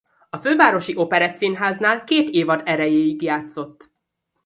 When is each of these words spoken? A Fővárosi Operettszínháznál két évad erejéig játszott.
A 0.29 0.37
Fővárosi 0.37 0.95
Operettszínháznál 0.95 2.03
két 2.03 2.29
évad 2.29 2.61
erejéig 2.65 3.21
játszott. 3.21 3.89